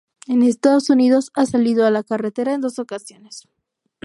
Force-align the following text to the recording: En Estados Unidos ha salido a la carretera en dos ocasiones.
En 0.25 0.41
Estados 0.41 0.89
Unidos 0.89 1.29
ha 1.35 1.45
salido 1.45 1.85
a 1.85 1.91
la 1.91 2.01
carretera 2.01 2.53
en 2.55 2.61
dos 2.61 2.79
ocasiones. 2.79 3.47